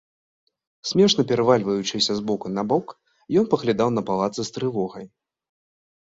Смешна 0.91 1.23
перавальваючыся 1.31 2.11
з 2.19 2.23
боку 2.31 2.47
на 2.57 2.63
бок, 2.71 2.87
ён 3.41 3.45
паглядаў 3.51 3.89
на 3.97 4.01
палацы 4.09 4.41
з 4.49 4.55
трывогай. 4.55 5.05